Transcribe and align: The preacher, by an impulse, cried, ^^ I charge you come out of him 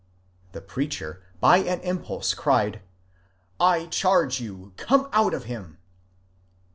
The 0.53 0.61
preacher, 0.61 1.21
by 1.39 1.57
an 1.57 1.79
impulse, 1.81 2.33
cried, 2.33 2.81
^^ 3.59 3.63
I 3.63 3.85
charge 3.85 4.39
you 4.41 4.73
come 4.75 5.07
out 5.13 5.35
of 5.35 5.43
him 5.43 5.77